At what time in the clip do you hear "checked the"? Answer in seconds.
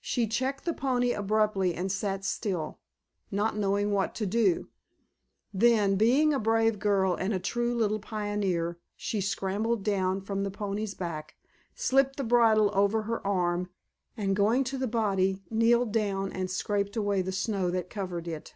0.26-0.72